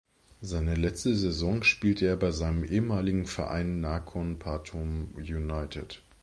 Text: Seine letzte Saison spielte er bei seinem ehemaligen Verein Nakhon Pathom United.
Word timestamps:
Seine 0.41 0.73
letzte 0.73 1.15
Saison 1.15 1.61
spielte 1.61 2.07
er 2.07 2.17
bei 2.17 2.31
seinem 2.31 2.63
ehemaligen 2.63 3.27
Verein 3.27 3.81
Nakhon 3.81 4.39
Pathom 4.39 5.11
United. 5.15 6.01